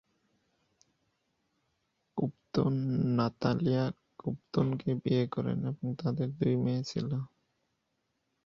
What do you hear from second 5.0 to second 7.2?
বিয়ে করেন এবং তাদের দুই মেয়ে ছিল।